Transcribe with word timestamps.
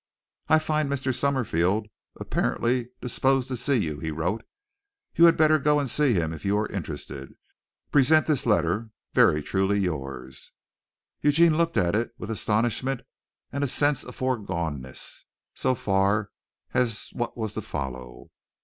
"I 0.47 0.57
find 0.57 0.89
Mr. 0.89 1.13
Summerfield 1.13 1.85
apparently 2.19 2.89
disposed 3.01 3.49
to 3.49 3.55
see 3.55 3.75
you," 3.75 3.99
he 3.99 4.09
wrote. 4.09 4.43
"You 5.13 5.25
had 5.25 5.37
better 5.37 5.59
go 5.59 5.79
and 5.79 5.87
see 5.87 6.13
him 6.15 6.33
if 6.33 6.43
you 6.43 6.57
are 6.57 6.65
interested. 6.69 7.35
Present 7.91 8.25
this 8.25 8.47
letter. 8.47 8.89
Very 9.13 9.43
truly 9.43 9.77
yours." 9.77 10.53
Eugene 11.21 11.55
looked 11.55 11.77
at 11.77 11.95
it 11.95 12.15
with 12.17 12.31
astonishment 12.31 13.01
and 13.51 13.63
a 13.63 13.67
sense 13.67 14.03
of 14.03 14.15
foregoneness 14.17 15.25
so 15.53 15.75
far 15.75 16.31
as 16.73 17.09
what 17.13 17.37
was 17.37 17.53
to 17.53 17.61
follow. 17.61 18.31